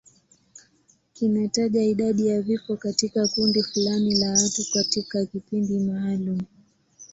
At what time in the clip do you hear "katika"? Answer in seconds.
2.77-3.27, 4.73-5.25